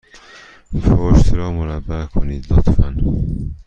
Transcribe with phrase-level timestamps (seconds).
[0.85, 2.95] پشت را مربع کنید، لطفا.